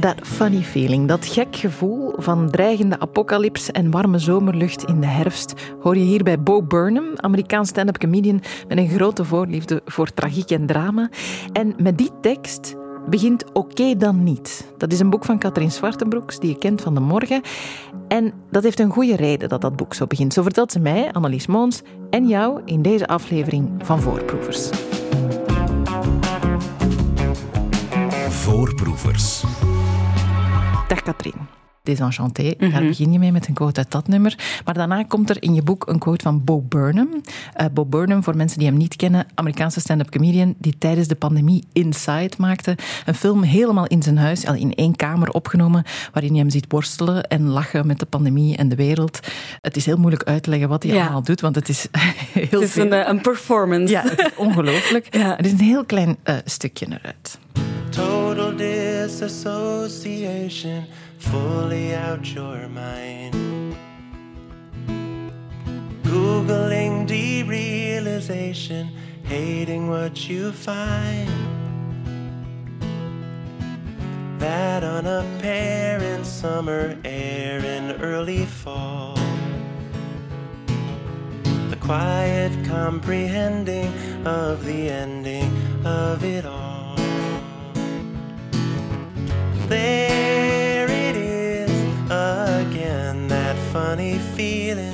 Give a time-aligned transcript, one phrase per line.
[0.00, 5.54] Dat funny feeling, dat gek gevoel van dreigende apocalyps en warme zomerlucht in de herfst,
[5.80, 10.50] hoor je hier bij Bo Burnham, Amerikaans stand-up comedian met een grote voorliefde voor tragiek
[10.50, 11.10] en drama.
[11.52, 12.76] En met die tekst
[13.08, 14.72] begint Oké dan niet.
[14.76, 17.40] Dat is een boek van Katrien Zwartenbroeks, die je kent van de morgen.
[18.08, 20.32] En dat heeft een goede reden dat dat boek zo begint.
[20.32, 24.70] Zo vertelt ze mij, Annelies Moons, en jou in deze aflevering van Voorproevers.
[28.40, 29.42] Voorproevers.
[30.88, 31.34] Dag Katrien.
[31.82, 34.38] Desenchanté, daar begin je mee met een quote uit dat nummer.
[34.64, 37.08] Maar daarna komt er in je boek een quote van Bo Burnham.
[37.60, 41.14] Uh, Bo Burnham, voor mensen die hem niet kennen, Amerikaanse stand-up comedian die tijdens de
[41.14, 42.76] pandemie Inside maakte.
[43.06, 46.66] Een film helemaal in zijn huis, al in één kamer opgenomen, waarin je hem ziet
[46.68, 49.20] worstelen en lachen met de pandemie en de wereld.
[49.60, 51.02] Het is heel moeilijk uit te leggen wat hij Ja.
[51.02, 51.86] allemaal doet, want het is
[52.32, 52.84] heel Het is veel.
[52.84, 53.92] een, eh, een performance.
[53.92, 55.06] Ja, het is ongelooflijk.
[55.20, 55.38] Ja.
[55.38, 57.38] Er is een heel klein eh, stukje eruit.
[57.92, 60.86] Total disassociation,
[61.18, 63.34] fully out your mind.
[66.04, 68.90] Googling derealization,
[69.24, 71.28] hating what you find.
[74.38, 79.16] That unapparent summer air in early fall.
[81.70, 83.92] The quiet comprehending
[84.24, 85.50] of the ending
[85.84, 86.59] of it all.
[89.70, 91.70] There it is
[92.10, 94.92] again, that funny feeling.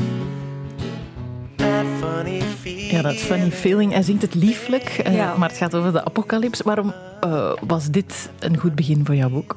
[1.56, 2.90] That funny feeling.
[2.90, 3.92] Ja, dat funny feeling.
[3.92, 5.36] Hij zingt het lieflijk, eh, Ja.
[5.36, 6.60] maar het gaat over de apocalyps.
[6.60, 9.56] Waarom eh, was dit een goed begin voor jouw boek?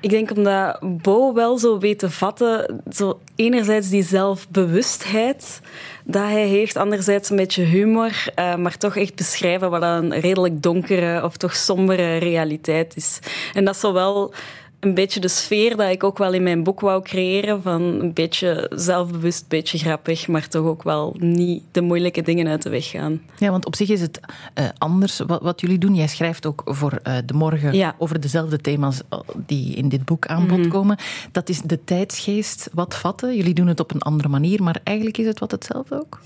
[0.00, 5.60] Ik denk omdat Bo wel zo weet te vatten, zo enerzijds die zelfbewustheid
[6.04, 10.62] dat hij heeft, anderzijds een beetje humor, eh, maar toch echt beschrijven wat een redelijk
[10.62, 13.18] donkere of toch sombere realiteit is.
[13.54, 14.32] En dat is zowel
[14.80, 18.12] een beetje de sfeer dat ik ook wel in mijn boek wou creëren, van een
[18.12, 22.70] beetje zelfbewust, een beetje grappig, maar toch ook wel niet de moeilijke dingen uit de
[22.70, 23.22] weg gaan.
[23.38, 24.20] Ja, want op zich is het
[24.54, 25.94] eh, anders wat, wat jullie doen.
[25.94, 27.94] Jij schrijft ook voor eh, De Morgen Ja.
[27.98, 30.96] over dezelfde thema's eh, die in dit boek aan bod komen.
[31.32, 33.36] Dat is de tijdsgeest wat vatten.
[33.36, 36.20] Jullie doen het op een andere manier, maar eigenlijk is het wat hetzelfde ook.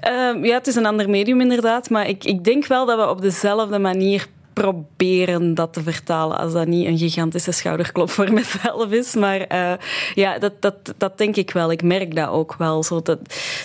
[0.00, 3.08] Ehm, ja, het is een ander medium inderdaad, maar ik, ik denk wel dat we
[3.08, 8.90] op dezelfde manier proberen dat te vertalen, als dat niet een gigantische schouderklop voor mezelf
[8.90, 9.14] is.
[9.14, 9.72] Maar eh,
[10.14, 11.72] ja, dat, dat, dat denk ik wel.
[11.72, 12.82] Ik merk dat ook wel.
[12.82, 13.18] Zo dat,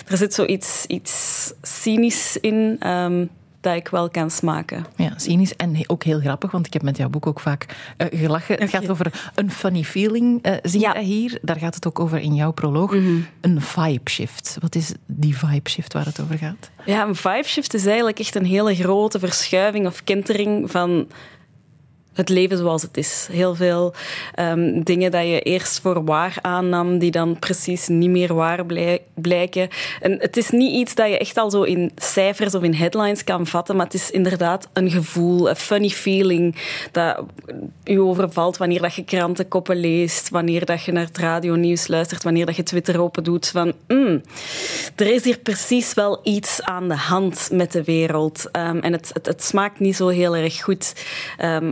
[0.06, 3.26] er zit zoiets iets cynisch in ehm,
[3.60, 4.86] dat ik wel kan smaken.
[4.96, 7.66] Ja, cynisch en ook heel grappig, want ik heb met jouw boek ook vaak
[7.96, 8.58] eh, gelachen.
[8.58, 10.88] Het gaat over een funny feeling, eh zie Ja.
[10.90, 10.98] Mhm.
[10.98, 11.38] je hier.
[11.42, 12.92] Daar gaat het ook over in jouw proloog.
[13.40, 14.56] Een vibe shift.
[14.60, 16.70] Wat is die vibe shift waar het over gaat?
[16.84, 21.06] Ja, een vibe shift is eigenlijk echt een hele grote verschuiving of kentering van
[22.20, 23.28] het leven zoals het is.
[23.32, 23.94] Heel veel
[24.34, 29.02] ehm, dingen dat je eerst voor waar aannam, die dan precies niet meer waar blij-
[29.14, 29.68] blijken.
[30.00, 33.24] En het is niet iets dat je echt al zo in cijfers of in headlines
[33.24, 36.56] kan vatten, maar het is inderdaad een gevoel, een funny feeling
[36.92, 37.24] dat
[37.84, 42.46] u overvalt wanneer dat je krantenkoppen leest, wanneer dat je naar het radionieuws luistert, wanneer
[42.46, 44.22] dat je Twitter open doet van mm,
[44.96, 48.48] er is hier precies wel iets aan de hand met de wereld.
[48.52, 50.94] Ehm, en het, het, smaakt niet zo heel erg goed.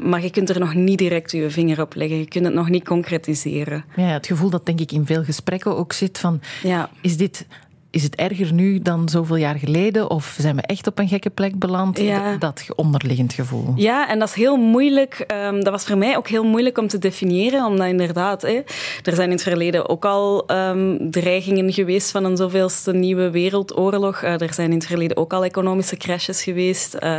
[0.03, 2.19] Maar je kunt er nog niet direct je vinger op leggen.
[2.19, 3.85] Je kunt het nog niet concretiseren.
[3.97, 6.41] Ja, het gevoel dat denk ik in veel gesprekken ook zit van...
[6.63, 6.91] Ja.
[7.01, 7.47] Is dit...
[7.91, 10.11] Is het erger nu dan zoveel jaar geleden?
[10.11, 11.99] Of zijn we echt op een gekke plek beland?
[11.99, 12.37] Ja.
[12.37, 13.73] Dat onderliggend gevoel.
[13.77, 15.15] Ja, en dat is heel moeilijk.
[15.27, 18.61] ehm, dat was voor mij ook heel moeilijk om te definiëren, omdat inderdaad, hè,
[19.03, 24.23] er zijn in het verleden ook al ehm, dreigingen geweest van een zoveelste nieuwe wereldoorlog.
[24.23, 26.95] Eh, er zijn in het verleden ook al economische crashes geweest.
[26.95, 27.19] Eh,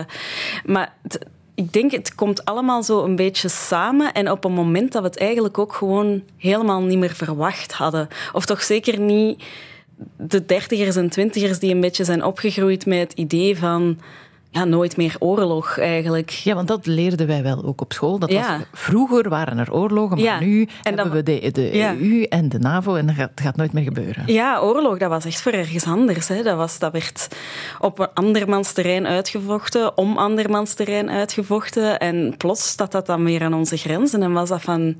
[0.66, 0.94] maar
[1.60, 4.14] ik denk, het komt allemaal zo een beetje samen.
[4.14, 8.08] En op een moment dat we het eigenlijk ook gewoon helemaal niet meer verwacht hadden.
[8.34, 9.44] Of toch zeker niet
[10.18, 14.00] de dertigers en twintigers die een beetje zijn opgegroeid met het idee van
[14.52, 16.30] ja, nooit meer oorlog eigenlijk.
[16.30, 18.20] Ja, want dat leerden wij wel ook op school.
[18.20, 18.58] Dat Ja.
[18.58, 20.40] was, vroeger waren er oorlogen, maar Ja.
[20.40, 21.94] nu En hebben we de, de Ja.
[22.00, 24.24] EU en de NAVO en dat gaat, nooit meer gebeuren.
[24.26, 26.28] Ja, oorlog, dat was echt voor ergens anders.
[26.28, 26.44] Hè.
[26.44, 27.28] Dat, was, dat werd
[27.80, 32.00] op een andermans terrein uitgevochten, om andermans terrein uitgevochten.
[32.00, 34.96] En plots staat dat dan weer aan onze grenzen en was dat van...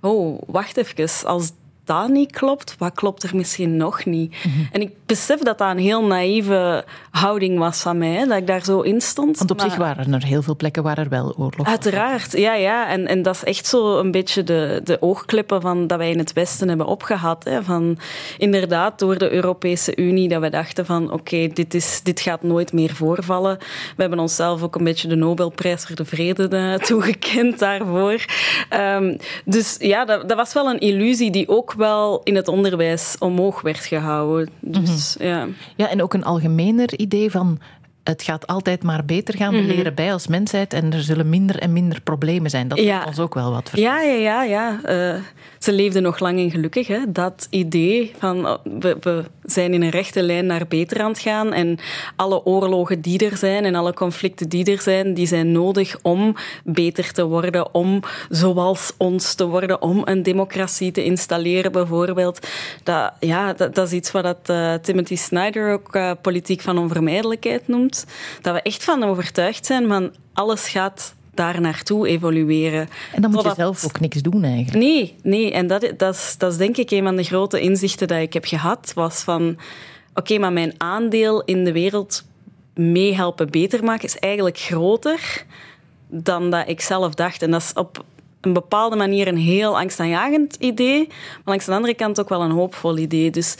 [0.00, 1.26] Oh, wacht even.
[1.26, 1.52] Als
[1.84, 4.34] dat niet klopt, wat klopt er misschien nog niet?
[4.72, 8.64] En ik besef dat dat een heel naïeve houding was van mij, dat ik daar
[8.64, 9.38] zo in stond.
[9.38, 11.66] Want op Maar- zich waren er heel veel plekken waar er wel oorlog was.
[11.66, 12.88] Uiteraard, ja, ja.
[12.88, 16.18] En, en dat is echt zo een beetje de, de oogklippen van, dat wij in
[16.18, 17.44] het Westen hebben opgehad.
[17.44, 17.62] Hè.
[17.62, 17.98] Van,
[18.38, 22.72] inderdaad, door de Europese Unie, dat we dachten van oké, dit dit, dit gaat nooit
[22.72, 23.58] meer voorvallen.
[23.96, 28.24] We hebben onszelf ook een beetje de Nobelprijs voor de Vrede eh, toegekend daarvoor.
[28.68, 33.16] Ehm, dus ja, dat, dat was wel een illusie die ook wel in het onderwijs
[33.18, 34.48] omhoog werd gehouden.
[34.60, 35.46] Dus ja.
[35.76, 37.58] Ja, en ook een algemener idee van
[38.04, 39.52] het gaat altijd maar beter gaan.
[39.54, 39.66] We Mhm.
[39.74, 42.68] leren bij als mensheid en er zullen minder en minder problemen zijn.
[42.68, 42.94] Dat Ja.
[42.94, 43.70] heeft ons ook wel wat.
[43.74, 44.42] Ja, ja, ja.
[44.42, 44.80] ja.
[44.82, 45.20] Eh,
[45.58, 46.86] ze leefden nog lang en gelukkig.
[46.86, 46.98] Hè.
[47.08, 51.18] Dat idee van oh, we, we zijn in een rechte lijn naar beter aan het
[51.18, 51.52] gaan.
[51.52, 51.78] En
[52.16, 56.36] alle oorlogen die er zijn en alle conflicten die er zijn, die zijn nodig om
[56.64, 57.74] beter te worden.
[57.74, 59.82] Om zoals ons te worden.
[59.82, 62.46] Om een democratie te installeren, bijvoorbeeld.
[62.82, 66.78] Dat, ja, dat, dat is iets wat dat, eh, Timothy Snyder ook eh, politiek van
[66.78, 67.93] onvermijdelijkheid noemt.
[68.40, 72.88] Dat we echt van overtuigd zijn van alles gaat daar naartoe evolueren.
[73.14, 74.84] En dan moet je zelf ook niks doen eigenlijk.
[74.84, 75.52] Nee, nee.
[75.52, 78.32] En dat, dat, is, dat is denk ik een van de grote inzichten dat ik
[78.32, 78.92] heb gehad.
[78.94, 79.58] Was van,
[80.14, 82.24] oké, maar mijn aandeel in de wereld
[82.74, 85.44] meehelpen beter maken is eigenlijk groter
[86.08, 87.42] dan dat ik zelf dacht.
[87.42, 88.04] En dat is op
[88.44, 92.50] een bepaalde manier een heel angstaanjagend idee, maar langs de andere kant ook wel een
[92.50, 93.30] hoopvol idee.
[93.30, 93.56] Dus,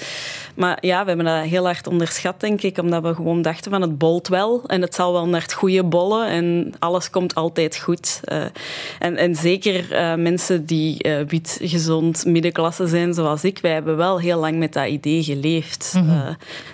[0.55, 3.81] maar ja, we hebben dat heel hard onderschat, denk ik, omdat we gewoon dachten van
[3.83, 7.77] het bolt wel en het zal wel naar het goede bollen en alles komt altijd
[7.77, 8.21] goed.
[8.25, 8.43] Eh,
[8.99, 13.97] en, en zeker eh, mensen die eh, wit, gezond, middenklasse zijn zoals ik, wij hebben
[13.97, 15.93] wel heel lang met dat idee geleefd.
[15.95, 16.29] eh,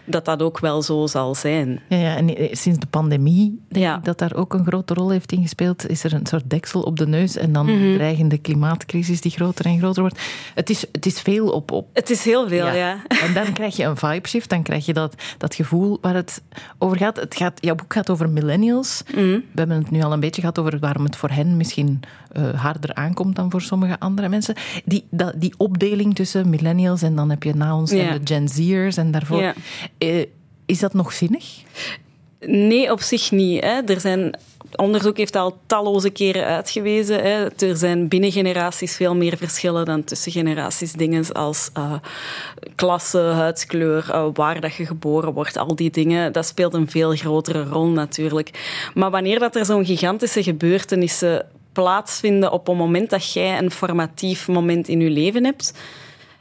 [0.04, 1.80] dat dat ook wel zo zal zijn.
[1.88, 3.96] Ja, ja, en sinds de pandemie, denk Ja.
[3.96, 6.96] ik dat daar ook een grote rol heeft ingespeeld, is er een soort deksel op
[6.96, 7.96] de neus en dan Mhm.
[8.00, 10.20] Dreigende klimaatcrisis die groter en groter wordt.
[10.54, 13.02] Het is, het is veel op, op Het is heel veel, ja.
[13.08, 16.42] En dan krijg je een vibe shift, dan krijg je dat, dat gevoel waar het
[16.78, 17.16] over gaat.
[17.16, 17.58] Het gaat.
[17.60, 19.02] Jouw boek gaat over millennials.
[19.06, 19.24] Mhm.
[19.24, 22.00] We hebben het nu al een beetje gehad over waarom het voor hen misschien
[22.32, 24.54] eh, harder aankomt dan voor sommige andere mensen.
[24.84, 28.48] Die, dat, die opdeling tussen millennials en dan heb je na ons en de Gen
[28.48, 29.54] Z'ers en daarvoor.
[29.98, 30.24] Eh,
[30.66, 31.62] is dat nog zinnig?
[32.46, 33.62] Nee, op zich niet.
[33.64, 33.80] Hè.
[33.80, 34.38] Er zijn,
[34.76, 37.22] onderzoek heeft al talloze keren uitgewezen.
[37.22, 37.46] Hè.
[37.66, 40.92] Er zijn binnen generaties veel meer verschillen dan tussen generaties.
[40.92, 41.92] Dingen als eh,
[42.74, 46.32] klasse, huidskleur, eh, waar dat je geboren wordt, al die dingen.
[46.32, 48.50] Dat speelt een veel grotere rol natuurlijk.
[48.94, 54.48] Maar wanneer dat er zo'n gigantische gebeurtenissen plaatsvinden op een moment dat jij een formatief
[54.48, 55.74] moment in je leven hebt,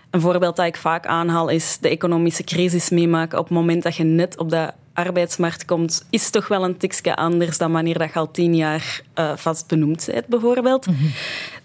[0.10, 3.96] een voorbeeld dat ik vaak aanhaal is de economische crisis meemaken op het moment dat
[3.96, 4.72] je net op de
[5.06, 9.02] arbeidsmarkt komt, is toch wel een tikje anders dan wanneer dat je al tien jaar
[9.14, 10.86] eh, vast benoemd bent, bijvoorbeeld.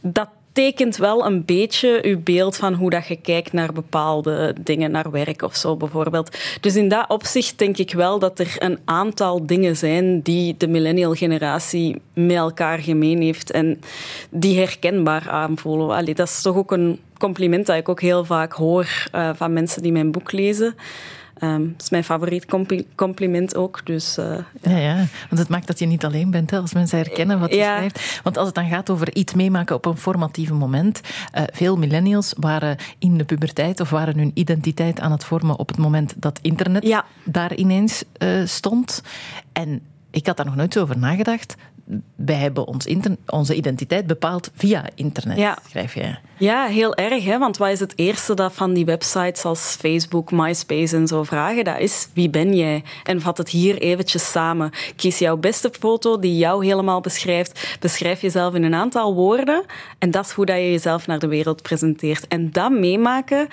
[0.01, 4.91] Dat tekent wel een beetje je beeld van hoe dat je kijkt naar bepaalde dingen,
[4.91, 6.39] naar werk of zo bijvoorbeeld.
[6.61, 10.69] Dus in dat opzicht denk ik wel dat er een aantal dingen zijn die de
[10.69, 13.81] millennial generatie met elkaar gemeen heeft en
[14.31, 15.97] die herkenbaar aanvoelen.
[15.97, 19.53] Allee, dat is toch ook een compliment dat ik ook heel vaak hoor eh, van
[19.53, 20.75] mensen die mijn boek lezen.
[21.53, 23.81] Dat is mijn favoriet compli- compliment ook.
[23.87, 26.99] Dus, eh, Ja, ja, want het maakt dat je niet alleen bent hè, als mensen
[26.99, 27.77] herkennen wat je Ja.
[27.77, 28.21] schrijft.
[28.23, 31.01] Want als het dan gaat over iets meemaken op een formatieve moment.
[31.33, 35.69] eh, veel millennials waren in de puberteit of waren hun identiteit aan het vormen op
[35.69, 37.05] het moment dat internet Ja.
[37.25, 39.03] daar ineens eh, stond.
[39.53, 39.81] En
[40.11, 41.55] ik had daar nog nooit zo over nagedacht.
[42.17, 42.87] Wij hebben ons
[43.27, 45.59] onze identiteit bepaald via internet, Ja.
[45.69, 46.17] schrijf je.
[46.39, 47.25] Ja, heel erg.
[47.25, 47.39] Hè?
[47.39, 51.65] Want wat is het eerste dat van die websites als Facebook, MySpace en zo vragen?
[51.65, 52.83] Dat is, wie ben jij?
[53.03, 54.71] En vat het hier eventjes samen.
[54.97, 57.77] Kies jouw beste foto die jou helemaal beschrijft.
[57.81, 59.65] Beschrijf jezelf in een aantal woorden.
[59.99, 62.29] En dat is hoe dat je jezelf naar de wereld presenteert.
[62.29, 63.49] En dat meemaken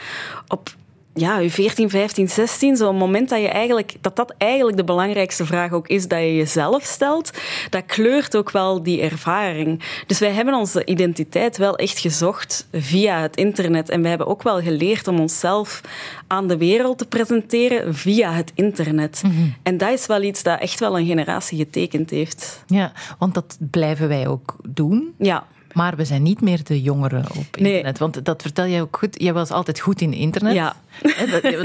[0.47, 0.69] op
[1.13, 5.45] ja, je 14, 15, 16, zo'n moment dat, je eigenlijk, dat dat eigenlijk de belangrijkste
[5.45, 7.31] vraag ook is dat je jezelf stelt,
[7.69, 9.83] dat kleurt ook wel die ervaring.
[10.07, 13.89] Dus wij hebben onze identiteit wel echt gezocht via het internet.
[13.89, 15.81] En wij hebben ook wel geleerd om onszelf
[16.27, 19.21] aan de wereld te presenteren via het internet.
[19.63, 22.63] En dat is wel iets dat echt wel een generatie getekend heeft.
[22.67, 25.13] Ja, want dat blijven wij ook doen.
[25.17, 25.47] Ja.
[25.73, 27.71] Maar we zijn niet meer de jongeren op Nee.
[27.71, 27.97] internet.
[27.99, 29.21] Want dat vertel jij ook goed.
[29.21, 30.53] Jij was altijd goed in internet.
[30.53, 30.75] Ja.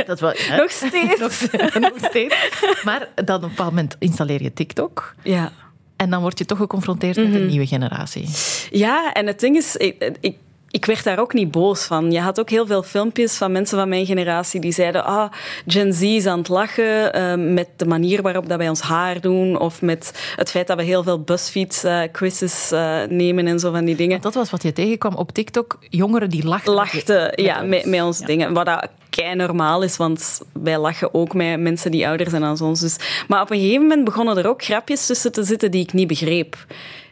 [0.06, 0.48] Dat, dat?
[0.56, 1.18] Nog steeds.
[1.78, 2.36] nog, steeds.
[2.84, 5.14] Maar dan op een bepaald moment installeer je TikTok.
[5.22, 5.52] Ja.
[5.96, 7.36] En dan word je toch geconfronteerd met Mhm.
[7.36, 8.28] een nieuwe generatie.
[8.70, 10.36] Ja, en het ding is, ik, ik
[10.70, 12.12] ik werd daar ook niet boos van.
[12.12, 15.32] Je had ook heel veel filmpjes van mensen van mijn generatie die zeiden: Ah,
[15.66, 19.20] Gen Z is aan het lachen uh, met de manier waarop dat wij ons haar
[19.20, 19.58] doen.
[19.58, 23.84] Of met het feit dat we heel veel BuzzFeed-quizzes uh, uh, nemen en zo van
[23.84, 24.20] die dingen.
[24.20, 26.72] Dat was wat je tegenkwam op TikTok: jongeren die lachten.
[26.72, 28.26] Lachten, met, ja, met, met ons ja.
[28.26, 28.52] dingen.
[28.52, 32.60] Wat dat kei normaal is, want wij lachen ook met mensen die ouder zijn dan
[32.60, 32.80] ons.
[32.80, 32.96] Dus.
[33.28, 36.08] Maar op een gegeven moment begonnen er ook grapjes tussen te zitten die ik niet
[36.08, 36.56] begreep.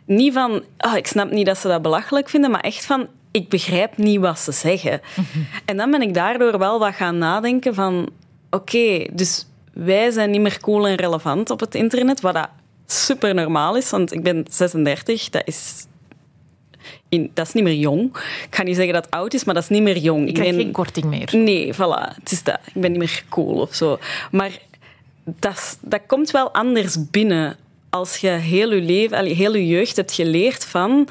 [0.06, 3.48] Niet van, oh, ik snap niet dat ze dat belachelijk vinden, maar echt van, ik
[3.48, 5.00] begrijp niet wat ze zeggen.
[5.16, 5.46] Mm -hmm.
[5.64, 8.08] En dan ben ik daardoor wel wat gaan nadenken van...
[8.50, 12.48] Oké, okay, dus wij zijn niet meer cool en relevant op het internet, wat dat
[12.86, 15.86] super normaal is, want ik ben 36, dat is...
[17.08, 18.16] In, dat is niet meer jong.
[18.48, 20.28] Ik ga niet zeggen dat het oud is, maar dat is niet meer jong.
[20.28, 21.28] Ik krijg ben, geen korting meer.
[21.32, 22.14] Nee, voilà.
[22.14, 22.58] Het is dat.
[22.74, 23.98] Ik ben niet meer cool of zo.
[24.30, 24.58] Maar
[25.24, 27.56] dat, dat komt wel anders binnen
[27.90, 31.08] als je heel je leven, heel je jeugd hebt geleerd van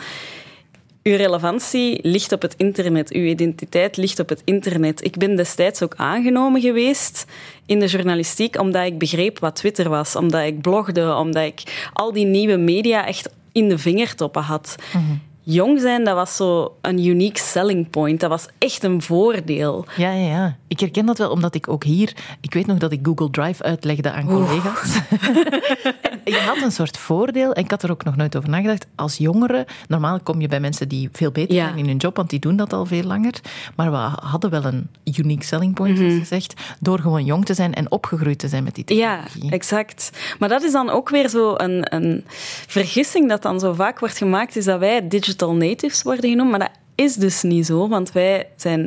[1.03, 5.03] uw relevantie ligt op het internet, uw identiteit ligt op het internet.
[5.03, 7.25] Ik ben destijds ook aangenomen geweest
[7.65, 12.13] in de journalistiek omdat ik begreep wat Twitter was, omdat ik blogde, omdat ik al
[12.13, 14.75] die nieuwe media echt in de vingertoppen had.
[14.91, 18.19] -hmm jong zijn, dat was zo een unique selling point.
[18.19, 19.85] Dat was echt een voordeel.
[19.97, 20.57] Ja, ja, ja.
[20.67, 22.13] Ik herken dat wel, omdat ik ook hier...
[22.41, 24.93] Ik weet nog dat ik Google Drive uitlegde aan collega's.
[26.25, 28.87] je had een soort voordeel, en ik had er ook nog nooit over nagedacht.
[28.95, 31.65] Als jongere, normaal kom je bij mensen die veel beter ja.
[31.65, 33.33] zijn in hun job, want die doen dat al veel langer.
[33.75, 33.97] Maar we
[34.27, 38.39] hadden wel een unique selling point, zoals gezegd, door gewoon jong te zijn en opgegroeid
[38.39, 39.45] te zijn met die technologie.
[39.45, 40.09] Ja, exact.
[40.39, 42.23] Maar dat is dan ook weer zo een, een
[42.67, 46.49] vergissing dat dan zo vaak wordt gemaakt, is dat wij digital digital natives worden genoemd,
[46.49, 48.81] maar dat is dus niet zo, want wij, zijn,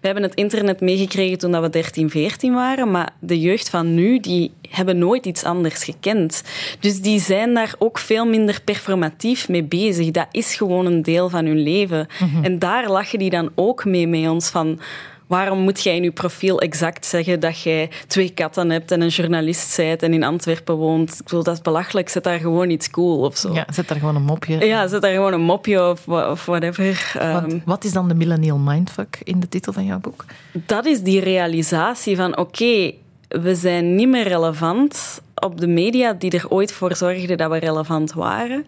[0.00, 4.20] wij hebben het internet meegekregen toen we 13, 14 waren, maar de jeugd van nu,
[4.20, 6.42] die hebben nooit iets anders gekend.
[6.80, 10.10] Dus die zijn daar ook veel minder performatief mee bezig.
[10.10, 12.08] Dat is gewoon een deel van hun leven.
[12.20, 12.44] Mm -hmm.
[12.44, 14.80] En daar lachen die dan ook mee met ons van
[15.28, 19.08] waarom moet jij in je profiel exact zeggen dat jij twee katten hebt en een
[19.08, 21.12] journalist bent en in Antwerpen woont?
[21.12, 22.08] Ik bedoel, dat is belachelijk.
[22.08, 23.52] Zet daar gewoon iets cool of zo.
[23.52, 24.66] Ja, zet daar gewoon een mopje.
[24.66, 27.12] Ja, zet daar gewoon een mopje of, of whatever.
[27.32, 30.24] Wat, um, wat is dan de millennial mindfuck in de titel van jouw boek?
[30.52, 36.12] Dat is die realisatie van, oké, okay, we zijn niet meer relevant op de media
[36.12, 38.66] die er ooit voor zorgden dat we relevant waren.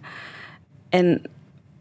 [0.89, 1.23] En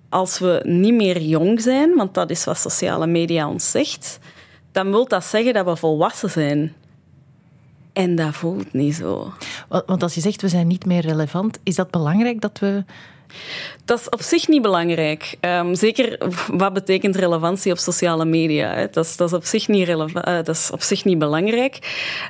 [0.10, 4.20] als we niet meer jong zijn, want dat is wat sociale media ons zegt,
[4.72, 6.74] dan wil dat zeggen dat we volwassen zijn.
[7.94, 9.34] En dat voelt niet zo.
[9.86, 12.84] Want als je zegt we zijn niet meer relevant, is dat belangrijk dat we.
[13.86, 15.38] Dat is op zich niet belangrijk.
[15.42, 16.18] Um, zeker
[16.52, 18.74] wat betekent relevantie op sociale media.
[18.74, 18.88] Hè?
[18.92, 21.80] Dat, is, dat, is op zich niet uh, dat is op zich niet belangrijk.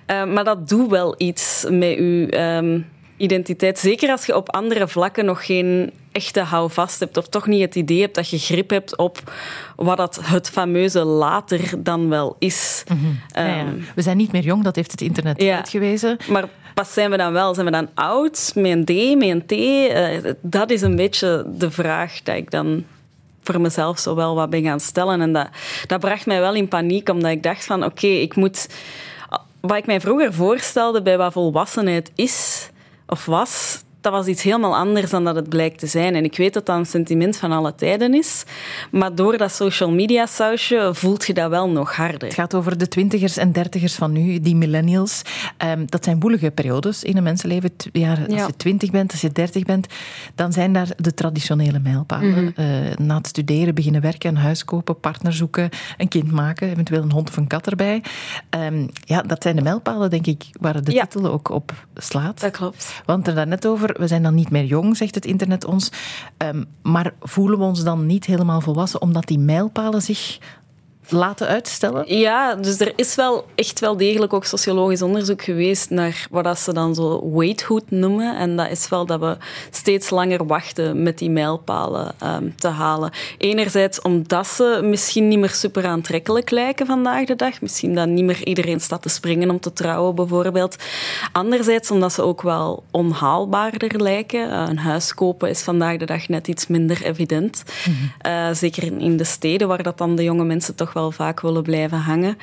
[0.08, 3.80] Uh, maar dat doet wel iets met je um, identiteit.
[3.80, 7.76] Zeker als je op andere vlakken nog geen echte houvast hebt of toch niet het
[7.76, 9.32] idee hebt dat je grip hebt op
[9.76, 12.84] wat dat het fameuze later dan wel is.
[13.34, 13.66] Ja, ja.
[13.96, 16.18] We zijn niet meer jong, dat heeft het internet ja, uitgewezen.
[16.30, 17.54] Maar pas zijn we dan wel?
[17.54, 18.52] Zijn we dan oud?
[18.56, 19.52] Met een D, met een T?
[19.52, 22.86] Uh, dat is een beetje de vraag dat ik dan
[23.42, 25.22] voor mezelf zo wel wat ben gaan stellen.
[25.22, 25.48] En dat,
[25.88, 28.68] dat bracht mij wel in paniek, omdat ik dacht van oké, okay, ik moet...
[29.60, 32.70] Wat ik mij vroeger voorstelde bij wat volwassenheid is
[33.08, 36.16] of was, dat was iets helemaal anders dan dat het blijkt te zijn.
[36.16, 38.44] En ik weet dat dat een sentiment van alle tijden is.
[38.92, 42.28] Maar door dat social media sausje voelt je dat wel nog harder.
[42.28, 45.22] Het gaat over de twintigers en dertigers van nu, die millennials.
[45.66, 47.72] Um, dat zijn woelige periodes in een mensenleven.
[47.92, 48.46] Ja, als ja.
[48.46, 49.88] je twintig bent, als je dertig bent,
[50.36, 52.28] dan zijn daar de traditionele mijlpalen.
[52.30, 52.54] Mm-hmm.
[52.56, 52.66] Uh,
[52.98, 57.12] na het studeren beginnen werken, een huis kopen, partner zoeken, een kind maken, eventueel een
[57.12, 58.04] hond of een kat erbij.
[58.50, 61.06] Um, ja, dat zijn de mijlpalen, denk ik, waar de ja.
[61.06, 62.40] titel ook op slaat.
[62.42, 63.02] Dat klopt.
[63.06, 65.92] Want er daarnet over we zijn dan niet meer jong, zegt het internet ons.
[66.38, 70.40] Um, maar voelen we ons dan niet helemaal volwassen omdat die mijlpalen zich
[71.12, 72.18] laten uitstellen?
[72.18, 76.74] Ja, dus er is wel echt wel degelijk ook sociologisch onderzoek geweest naar wat ze
[76.74, 78.38] dan zo waithood noemen.
[78.38, 79.38] En dat is wel dat we
[79.72, 83.12] steeds langer wachten met die mijlpalen um, te halen.
[83.38, 87.62] Enerzijds omdat ze misschien niet meer super aantrekkelijk lijken vandaag de dag.
[87.62, 90.76] Misschien dat niet meer iedereen staat te springen om te trouwen bijvoorbeeld.
[91.32, 94.50] Anderzijds omdat ze ook wel onhaalbaarder lijken.
[94.50, 97.64] Uh, een huis kopen is vandaag de dag net iets minder evident.
[97.86, 98.12] Mm-hmm.
[98.28, 101.40] Uh, zeker in de steden waar dat dan de jonge mensen toch wel wel vaak
[101.42, 102.38] willen blijven hangen.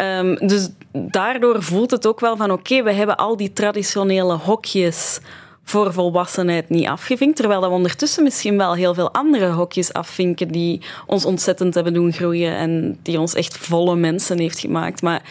[0.00, 5.20] Um, dus daardoor voelt het ook wel van oké, we hebben al die traditionele hokjes
[5.64, 7.36] voor volwassenheid niet afgevinkt.
[7.36, 12.12] Terwijl we ondertussen misschien wel heel veel andere hokjes afvinken die ons ontzettend hebben doen
[12.12, 15.02] groeien en die ons echt volle mensen heeft gemaakt.
[15.02, 15.22] Maar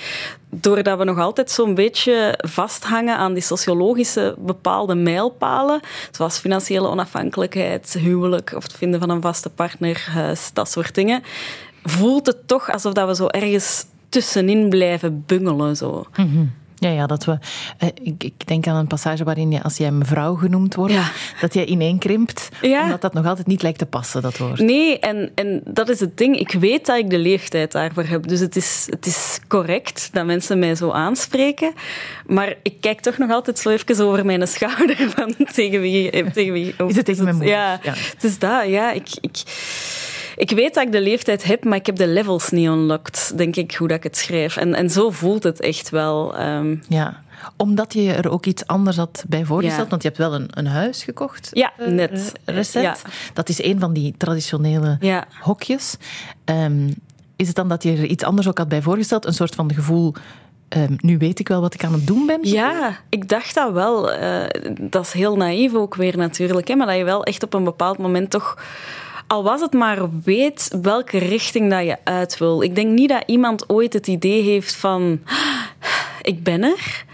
[0.49, 5.79] doordat we nog altijd zo'n beetje vasthangen aan die sociologische bepaalde mijlpalen,
[6.11, 10.11] zoals financiële onafhankelijkheid, huwelijk of het vinden van een vaste partner,
[10.53, 11.23] dat soort dingen,
[11.83, 15.75] voelt het toch alsof dat we zo ergens tussenin blijven bungelen.
[15.77, 16.05] Zo.
[16.75, 17.37] Ja, ja, dat we.
[17.77, 21.11] eh, ik, ik denk aan een passage waarin je, als jij mevrouw genoemd wordt, Ja.
[21.41, 22.83] dat jij ineenkrimpt, Ja.
[22.83, 24.59] omdat dat nog altijd niet lijkt te passen, dat woord.
[24.59, 26.37] Nee, en, en dat is het ding.
[26.39, 28.27] Ik weet dat ik de leeftijd daarvoor heb.
[28.27, 31.73] Dus het is, het is correct dat mensen mij zo aanspreken.
[32.27, 36.31] Maar ik kijk toch nog altijd zo even over mijn schouder van tegen wie...
[36.31, 37.53] Tegen wie Is het tegen mijn moeder?
[37.53, 37.93] Ja, Ja.
[37.95, 38.67] het is dat.
[38.67, 39.37] Ja, ik, ik,
[40.41, 43.55] ik weet dat ik de leeftijd heb, maar ik heb de levels niet unlocked, denk
[43.55, 44.57] ik, hoe dat ik het schrijf.
[44.57, 46.35] En, en zo voelt het echt wel.
[46.37, 47.21] Ehm, Ja,
[47.57, 49.89] omdat je er ook iets anders had bij voorgesteld, Ja.
[49.89, 51.49] want je hebt wel een, een huis gekocht.
[51.51, 52.31] Ja, eh, net.
[52.45, 52.85] recent.
[52.85, 52.95] Ja.
[53.33, 55.25] Dat is een van die traditionele Ja.
[55.41, 55.97] hokjes.
[56.45, 56.87] Ehm,
[57.35, 59.25] is het dan dat je er iets anders ook had bij voorgesteld?
[59.25, 60.13] Een soort van gevoel,
[60.69, 62.39] ehm, nu weet ik wel wat ik aan het doen ben?
[62.41, 64.11] Ja, ik dacht dat wel.
[64.11, 66.67] Eh, dat is heel naïef ook weer natuurlijk.
[66.67, 68.57] Hè, maar dat je wel echt op een bepaald moment toch...
[69.31, 72.61] Al was het maar weet welke richting dat je uit wil.
[72.61, 75.19] Ik denk niet dat iemand ooit het idee heeft van...
[76.21, 77.05] Ik ben er.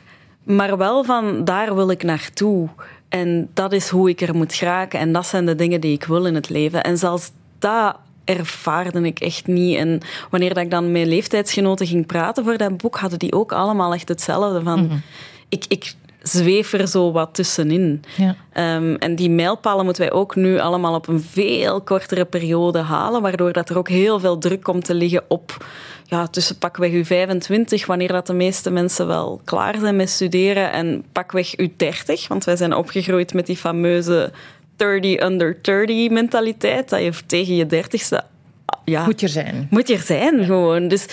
[0.43, 2.69] Maar wel van, daar wil ik naartoe.
[3.09, 4.99] En dat is hoe ik er moet geraken.
[4.99, 6.83] En dat zijn de dingen die ik wil in het leven.
[6.83, 9.77] En zelfs dat ervaarde ik echt niet.
[9.77, 13.51] En wanneer dat ik dan met leeftijdsgenoten ging praten voor dat boek, hadden die ook
[13.51, 14.63] allemaal echt hetzelfde.
[14.63, 15.01] Van,
[15.49, 15.93] ik, ik
[16.27, 18.03] zweef er zo wat tussenin.
[18.17, 18.35] Ja.
[18.53, 23.21] Ehm, en die mijlpalen moeten wij ook nu allemaal op een veel kortere periode halen,
[23.21, 25.65] waardoor dat er ook heel veel druk komt te liggen op
[26.03, 30.71] ja, tussen pakweg uw 25, wanneer dat de meeste mensen wel klaar zijn met studeren,
[30.71, 34.31] en pakweg uw 30, want wij zijn opgegroeid met die fameuze
[34.75, 38.35] 30 under 30 mentaliteit, dat je tegen je 30ste
[38.83, 39.67] ja, Moet je er zijn.
[39.69, 40.87] moet je er zijn gewoon.
[40.87, 41.05] Dus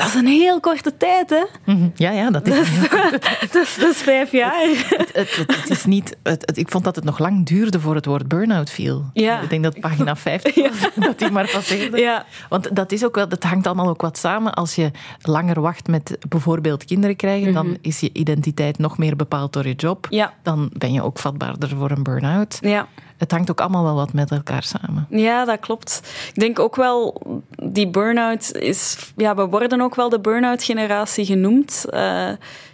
[0.00, 1.44] dat is een heel korte tijd, hè?
[1.64, 1.88] Mhm.
[1.94, 2.68] Ja, ja, dat is.
[3.52, 4.66] Dat is, dat is vijf jaar.
[4.96, 6.16] het, het, het is niet,
[6.54, 9.10] ik vond dat het nog lang duurde voor het woord burn-out viel.
[9.12, 9.40] Ja.
[9.40, 11.98] Ik denk dat pagina 50 was, dat die maar passeerde.
[11.98, 12.24] Ja.
[12.48, 14.54] Want dat, is ook wel, dat hangt allemaal ook wat samen.
[14.54, 14.90] Als je
[15.22, 19.74] langer wacht met bijvoorbeeld kinderen krijgen, dan is je identiteit nog meer bepaald door je
[19.74, 20.06] job.
[20.06, 20.14] Mhm.
[20.14, 20.34] Ja.
[20.42, 22.58] Dan ben je ook vatbaarder voor een burn-out.
[22.60, 22.88] Ja.
[23.20, 25.06] Het hangt ook allemaal wel wat met elkaar samen.
[25.10, 26.00] Ja, dat klopt.
[26.34, 27.22] Ik denk ook wel,
[27.62, 28.96] die burn-out is...
[29.16, 31.84] Ja, we worden ook wel de burn-out-generatie genoemd.
[31.90, 32.28] Eh,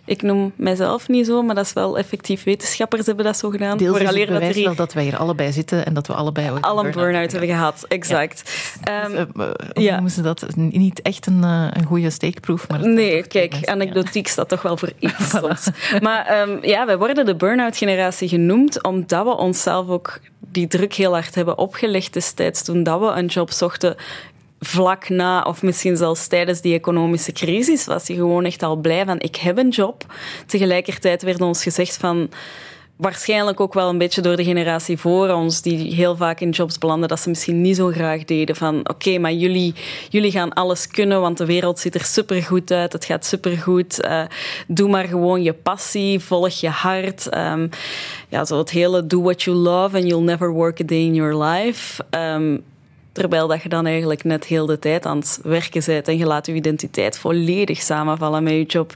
[0.05, 2.45] ik noem mijzelf niet zo, maar dat is wel effectief.
[2.45, 3.79] Wetenschappers hebben dat zo gedaan.
[3.79, 6.15] Deels is het dat er hier wel dat wij hier allebei zitten en dat we
[6.15, 7.85] allebei ooit al een burn-out hebben gehad.
[7.89, 8.51] Exact.
[8.83, 9.27] Ehm, Eh, eh,
[9.75, 9.93] hoe Ja.
[9.93, 10.47] noemen ze dat?
[10.57, 12.89] Niet echt een, eh, een goede steekproef, maar...
[12.89, 13.73] Nee, kijk, mensen, ja.
[13.75, 15.69] anekdotiek staat toch wel voor iets soms.
[16.01, 20.19] Maar ehm, ja, wij worden de burn-out-generatie genoemd omdat we onszelf ook
[20.57, 23.97] die druk heel hard hebben opgelegd destijds toen dat we een job zochten
[24.61, 29.05] vlak na of misschien zelfs tijdens die economische crisis was je gewoon echt al blij
[29.05, 30.05] van ik heb een job.
[30.47, 32.29] Tegelijkertijd werd ons gezegd van
[32.97, 36.79] waarschijnlijk ook wel een beetje door de generatie voor ons, die heel vaak in jobs
[36.79, 38.57] belanden, dat ze misschien niet zo graag deden.
[38.57, 39.75] Van oké, maar jullie,
[40.09, 44.01] jullie gaan alles kunnen, want de wereld ziet er supergoed uit, het gaat supergoed.
[44.01, 44.23] Eh
[44.67, 47.29] doe maar gewoon je passie, volg je hart.
[47.29, 47.69] Ehm,
[48.29, 51.15] ja, zo het hele do what you love and you'll never work a day in
[51.15, 52.05] your life.
[52.11, 52.57] Ehm,
[53.13, 56.27] Terwijl dat je dan eigenlijk net heel de tijd aan het werken bent en je
[56.27, 58.95] laat je identiteit volledig samenvallen met je job.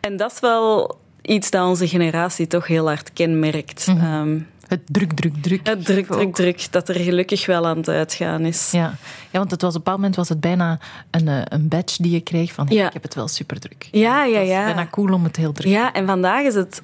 [0.00, 0.96] En dat is wel
[1.26, 3.84] iets dat onze generatie toch heel hard kenmerkt.
[3.88, 5.66] Ehm, Het druk, druk, druk.
[5.66, 6.18] het druk, Ook.
[6.18, 8.70] druk, druk, dat er gelukkig wel aan het uitgaan is.
[8.70, 8.94] Ja.
[9.30, 10.78] ja, want het was op een bepaald moment was het bijna
[11.10, 12.86] een, eh, een badge die je kreeg van hey, Ja.
[12.86, 13.88] ik heb het wel super druk.
[13.90, 14.64] Ja, ja, Het is ja.
[14.64, 16.82] bijna cool om het heel druk Ja, en vandaag is het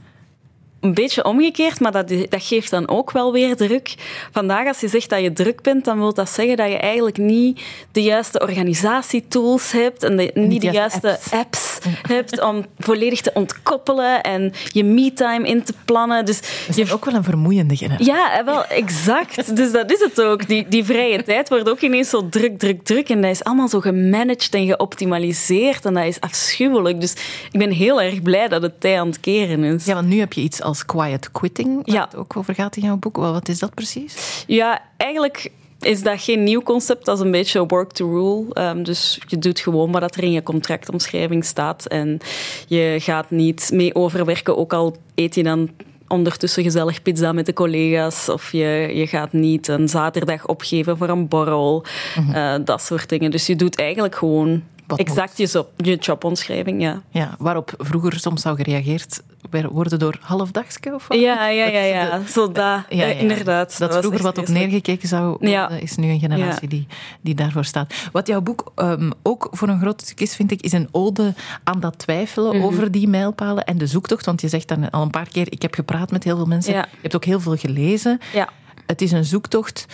[0.81, 3.95] een beetje omgekeerd, maar dat, dat geeft dan ook wel weer druk.
[4.33, 7.17] Vandaag, als je zegt dat je druk bent, dan wil dat zeggen dat je eigenlijk
[7.19, 7.61] niet
[7.93, 11.79] de juiste organisatietools hebt en de, niet, de juiste apps,
[12.15, 16.25] hebt om volledig te ontkoppelen en je me-time in te plannen.
[16.25, 18.07] Dus We zijn ook wel een vermoeiende generatie.
[18.07, 19.39] ja, eh, wel, exact.
[19.61, 20.49] Dus dat is het ook.
[20.49, 23.09] Die, die vrije tijd wordt ook ineens zo druk, druk, druk.
[23.09, 25.85] En dat is allemaal zo gemanaged en geoptimaliseerd.
[25.85, 27.01] En dat is afschuwelijk.
[27.01, 27.13] Dus
[27.53, 29.85] ik ben heel erg blij dat het tij aan het keren is.
[29.85, 32.05] Ja, want nu heb je iets als quiet quitting, waar Ja.
[32.05, 33.17] het ook over gaat in jouw boek.
[33.17, 34.45] Wat is dat precies?
[34.47, 37.05] Ja, eigenlijk is dat geen nieuw concept.
[37.05, 38.55] Dat is een beetje work to rule.
[38.55, 41.87] Ehm, dus je doet gewoon wat er in je contractomschrijving staat.
[41.87, 42.19] En
[42.67, 45.71] je gaat niet mee overwerken, ook al eet je dan
[46.09, 48.29] ondertussen gezellig pizza met de collega's.
[48.29, 51.85] Of je, je gaat niet een zaterdag opgeven voor een borrel.
[52.33, 53.31] Eh, dat soort dingen.
[53.31, 56.83] Dus je doet eigenlijk gewoon Wat exact je, jobomschrijving.
[56.83, 57.03] Ja.
[57.11, 59.23] Ja, waarop vroeger soms zou gereageerd
[59.71, 61.19] worden door halfdagske of wat?
[61.19, 62.21] Ja, ja, ja, ja.
[62.27, 63.79] Zo Ja, ja, eh, inderdaad.
[63.79, 65.69] Dat, vroeger wat op neergekeken zou worden, Ja.
[65.69, 66.87] is nu een generatie die,
[67.21, 67.95] die daarvoor staat.
[68.13, 71.35] Wat jouw boek ehm, ook voor een groot stuk is, vind ik, is een ode
[71.65, 72.65] aan dat twijfelen Mhm.
[72.65, 74.27] over die mijlpalen en de zoektocht.
[74.27, 76.75] Want je zegt dan al een paar keer, ik heb gepraat met heel veel mensen.
[76.75, 78.19] Je hebt ook heel veel gelezen.
[78.33, 78.49] Ja.
[78.87, 79.87] Het is een zoektocht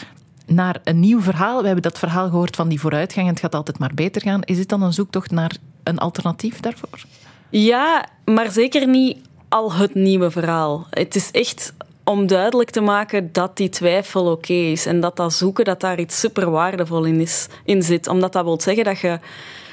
[0.46, 1.60] naar een nieuw verhaal.
[1.60, 4.42] We hebben dat verhaal gehoord van die vooruitgang en het gaat altijd maar beter gaan.
[4.42, 7.04] Is dit dan een zoektocht naar een alternatief daarvoor?
[7.50, 10.86] Ja, maar zeker niet al het nieuwe verhaal.
[10.90, 11.72] Het is echt
[12.04, 16.00] om duidelijk te maken dat die twijfel oké is en dat dat zoeken, dat daar
[16.00, 18.06] iets super waardevol in, is, in zit.
[18.06, 19.18] Omdat dat wil zeggen dat je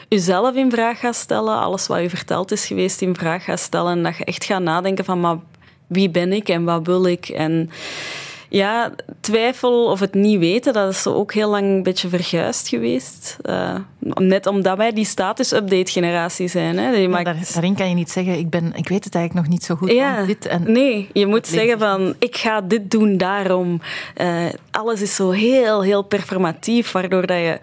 [0.07, 3.91] jezelf in vraag gaat stellen, alles wat je verteld is geweest in vraag gaat stellen
[3.91, 5.37] en dat je echt gaat nadenken van maar
[5.87, 7.69] wie ben ik en wat wil ik en
[8.53, 13.37] ja, twijfel of het niet weten, dat is ook heel lang een beetje verguisd geweest.
[13.43, 16.77] Uh, net omdat wij die status-update-generatie zijn.
[16.77, 16.89] Hè.
[16.89, 17.53] Je maakt...
[17.53, 19.91] daarin kan je niet zeggen, ik, ben, ik weet het eigenlijk nog niet zo goed.
[19.91, 20.71] Ja, dit en...
[20.71, 23.81] Nee, je moet zeggen van, ik ga dit doen daarom.
[24.21, 27.59] Uh, alles is zo heel, heel performatief, waardoor dat je...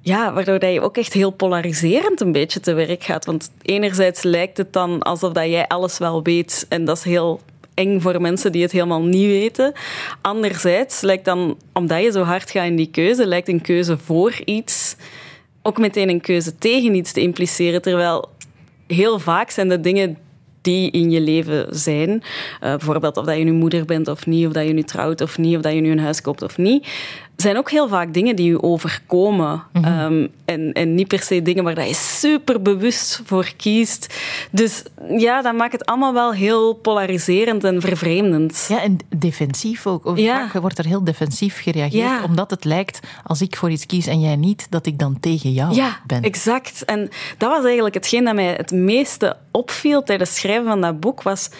[0.00, 3.24] Ja, waardoor dat je ook echt heel polariserend een beetje te werk gaat.
[3.24, 7.40] Want enerzijds lijkt het dan alsof dat jij alles wel weet en dat is heel
[8.00, 9.72] voor mensen die het helemaal niet weten.
[10.20, 14.40] Anderzijds lijkt dan, omdat je zo hard gaat in die keuze, lijkt een keuze voor
[14.44, 14.96] iets
[15.62, 17.82] ook meteen een keuze tegen iets te impliceren.
[17.82, 18.28] Terwijl
[18.86, 20.18] heel vaak zijn de dingen
[20.60, 22.10] die in je leven zijn.
[22.10, 22.20] Uh,
[22.58, 25.38] bijvoorbeeld of dat je nu moeder bent of niet, of dat je nu trouwt of
[25.38, 26.86] niet, of dat je nu een huis koopt of niet
[27.42, 29.62] zijn ook heel vaak dingen die je overkomen.
[29.72, 29.84] Mhm.
[29.84, 34.14] Ehm, en, en niet per se dingen waar je super bewust voor kiest.
[34.50, 34.82] Dus
[35.16, 38.66] ja, dat maakt het allemaal wel heel polariserend en vervreemdend.
[38.68, 40.18] Ja, en defensief ook.
[40.18, 40.48] Ja.
[40.48, 44.20] Vaak wordt er heel defensief gereageerd, omdat het lijkt, als ik voor iets kies en
[44.20, 46.22] jij niet, dat ik dan tegen jou ja, ben.
[46.22, 46.84] exact.
[46.84, 51.00] En dat was eigenlijk hetgeen dat mij het meeste opviel tijdens het schrijven van dat
[51.00, 51.50] boek, was...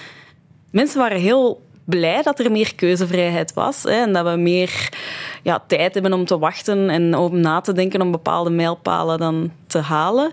[0.70, 4.88] Mensen waren heel blij dat er meer keuzevrijheid was hè, en dat we meer
[5.42, 9.50] ja, tijd hebben om te wachten en om na te denken om bepaalde mijlpalen dan
[9.66, 10.32] te halen.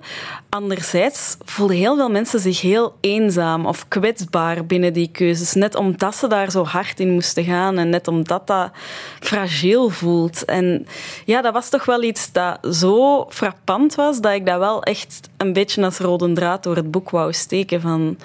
[0.49, 5.53] Anderzijds voelden heel veel mensen zich heel eenzaam of kwetsbaar binnen die keuzes.
[5.53, 8.71] Net omdat ze daar zo hard in moesten gaan en net omdat dat
[9.19, 10.45] fragiel voelt.
[10.45, 10.85] En
[11.25, 15.29] ja, dat was toch wel iets dat zo frappant was dat ik dat wel echt
[15.37, 17.81] een beetje als rode draad door het boek wou steken.
[17.81, 18.17] Van,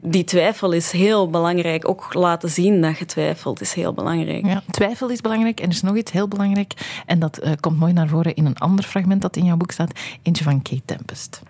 [0.00, 1.88] Die twijfel is heel belangrijk.
[1.88, 4.46] Ook laten zien dat je twijfelt is heel belangrijk.
[4.46, 7.02] Ja, twijfel is belangrijk en er is nog iets heel belangrijk.
[7.06, 9.70] En dat uh, komt mooi naar voren in een ander fragment dat in jouw boek
[9.70, 9.92] staat.
[10.22, 11.42] Eentje van Kate Tempest.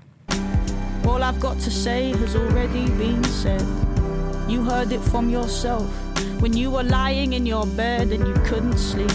[1.06, 3.64] All I've got to say has already been said.
[4.46, 5.86] You heard it from yourself.
[6.40, 9.12] When you were lying in your bed and you couldn't sleep.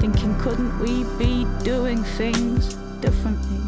[0.00, 3.60] Thinking, couldn't we be doing things differently?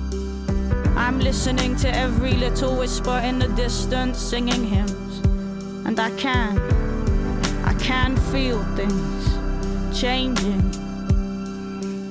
[0.97, 5.23] I'm listening to every little whisper in the distance singing hymns.
[5.87, 6.59] And I can,
[7.65, 10.86] I can feel things changing.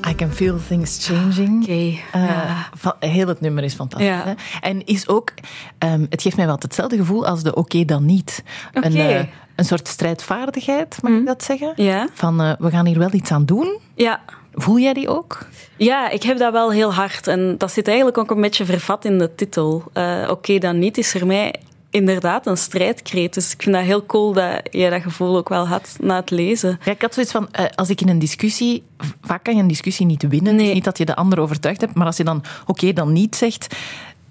[0.09, 1.63] I Can Feel Things Changing.
[1.63, 2.65] Okay, uh,
[2.99, 4.09] Heel het nummer is fantastisch.
[4.09, 4.33] Hè?
[4.61, 5.33] En is ook,
[5.79, 8.43] um, het geeft mij wel hetzelfde gevoel als de Oké dan niet.
[8.73, 8.91] Okay.
[8.91, 11.19] Een, uh, een soort strijdvaardigheid, mag mm.
[11.19, 11.73] ik dat zeggen?
[11.75, 12.07] Ja.
[12.13, 13.79] Van uh, we gaan hier wel iets aan doen.
[13.95, 14.21] Ja.
[14.53, 15.47] Voel jij die ook?
[15.77, 17.27] Ja, ik heb dat wel heel hard.
[17.27, 19.83] En dat zit eigenlijk ook een beetje vervat in de titel.
[20.29, 21.55] Oké dan niet is er mij
[21.95, 23.33] inderdaad een strijdkreet.
[23.33, 26.29] Dus ik vind dat heel cool dat jij dat gevoel ook wel had na het
[26.29, 26.79] lezen.
[26.83, 28.83] Ja, ik had zoiets van, uh, als ik in een discussie...
[29.21, 30.55] Vaak kan je een discussie niet winnen.
[30.55, 30.73] Nee.
[30.73, 31.93] Niet dat je de ander overtuigd hebt.
[31.93, 33.75] Maar als je dan oké, dan niet zegt...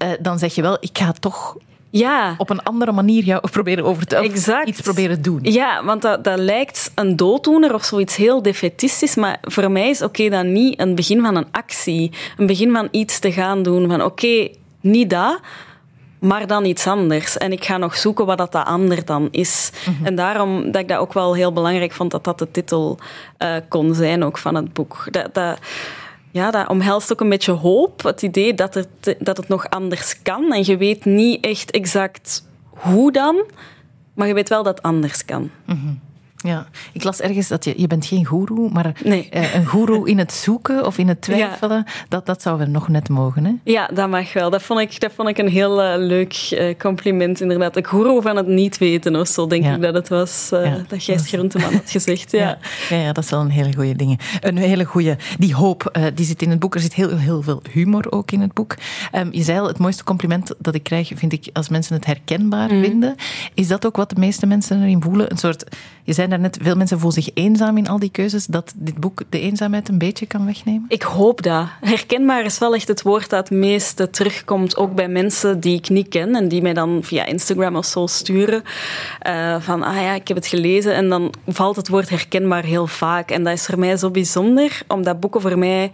[0.03, 1.57] Uh, dan zeg je wel, ik ga toch
[1.89, 2.35] ja.
[2.37, 4.33] op een andere manier jou proberen overtuigen.
[4.33, 4.67] Exact.
[4.67, 5.39] Iets proberen doen.
[5.41, 9.15] Ja, want dat, dat lijkt een dooddoener of zoiets heel defetistisch.
[9.15, 12.11] Maar voor mij is oké dan niet een begin van een actie.
[12.37, 13.87] Een begin van iets te gaan doen.
[13.89, 14.49] Van oké,
[14.81, 15.39] niet dat
[16.27, 17.37] maar dan iets anders.
[17.37, 19.71] En ik ga nog zoeken wat dat, dat ander dan is.
[19.89, 20.05] Mhm.
[20.05, 22.97] En daarom dat ik dat ook wel heel belangrijk vond dat dat de titel
[23.39, 25.07] uh, kon zijn ook van het boek.
[25.11, 25.59] Dat, dat,
[26.31, 28.03] ja, dat omhelst ook een beetje hoop.
[28.03, 30.53] Het idee dat het, dat het nog anders kan.
[30.53, 33.43] En je weet niet echt exact hoe dan,
[34.13, 35.49] maar je weet wel dat het anders kan.
[35.65, 35.99] Mm
[36.45, 39.29] ja, ik las ergens dat je, je bent geen goeroe, maar nee.
[39.33, 42.87] uh, een goeroe in het zoeken of in het twijfelen, dat, dat zou we nog
[42.87, 43.45] net mogen.
[43.45, 43.51] Hè?
[43.63, 44.49] Ja, dat mag wel.
[44.49, 47.75] Dat vond ik, dat vond ik een heel uh, leuk uh, compliment, inderdaad.
[47.75, 49.75] Een goeroe van het niet weten of zo, denk ja.
[49.75, 50.47] ik dat het was.
[50.51, 52.31] Ja, dat Gijs Groenteman had gezegd.
[52.31, 52.57] Ja.
[52.89, 52.97] Ja.
[52.97, 54.19] Ja, dat is wel een hele goede ding.
[54.39, 56.75] Een hele goede, die hoop, die zit in het boek.
[56.75, 58.75] Er zit heel, heel veel humor ook in het boek.
[59.13, 62.05] Um, je zei al, het mooiste compliment dat ik krijg, vind ik, als mensen het
[62.05, 62.83] herkenbaar mm.
[62.83, 63.15] vinden.
[63.53, 65.31] Is dat ook wat de meeste mensen erin voelen?
[65.31, 65.63] Een soort,
[66.03, 69.21] je zei net, veel mensen voelen zich eenzaam in al die keuzes, dat dit boek
[69.29, 70.85] de eenzaamheid een beetje kan wegnemen?
[70.87, 71.67] Ik hoop dat.
[71.81, 75.89] Herkenbaar is wel echt het woord dat het meeste terugkomt, ook bij mensen die ik
[75.89, 78.63] niet ken en die mij dan via Instagram of zo sturen.
[79.27, 80.95] Uh, van, ah ja, ik heb het gelezen.
[80.95, 83.31] En dan valt het woord herkenbaar heel vaak.
[83.31, 85.91] En dat is voor mij zo bijzonder, omdat boeken voor mij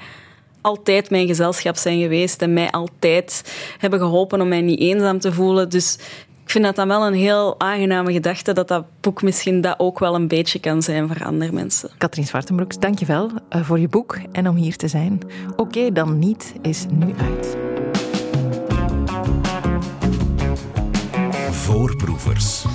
[0.61, 5.33] altijd mijn gezelschap zijn geweest en mij altijd hebben geholpen om mij niet eenzaam te
[5.33, 5.69] voelen.
[5.69, 5.97] Dus
[6.51, 9.99] ik vind dat dan wel een heel aangename gedachte dat dat boek misschien dat ook
[9.99, 11.89] wel een beetje kan zijn voor andere mensen.
[11.97, 15.19] Katrien Zwartenbroeks, dankjewel uh, voor je boek en om hier te zijn.
[15.55, 17.57] Oké, dan niet is nu uit.
[21.51, 22.65] Voorproevers.